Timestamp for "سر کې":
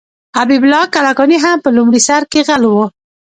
2.07-2.41